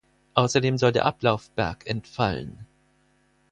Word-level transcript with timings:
Außerdem 0.33 0.79
soll 0.79 0.93
der 0.93 1.05
Ablaufberg 1.05 1.85
entfallen. 1.85 2.65